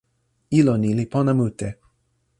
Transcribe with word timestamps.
ilo 0.59 0.73
ni 0.81 0.91
li 0.97 1.05
pona 1.13 1.31
mute. 1.39 1.69